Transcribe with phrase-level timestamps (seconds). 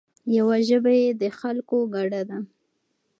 [0.37, 2.37] یوه ژبه یې د خلکو ګډه ده.